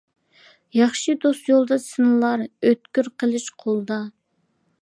[0.77, 4.03] ياخشى دوست يولدا سىنىلار، ئۆتكۈر قىلىچ قولدا.